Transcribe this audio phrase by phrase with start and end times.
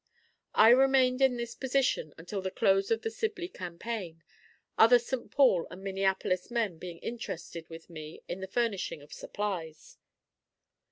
[0.55, 4.23] I remained in this position until the close of the Sibley campaign,
[4.75, 5.29] other St.
[5.29, 9.99] Paul and Minneapolis men being interested with me in the furnishing of supplies.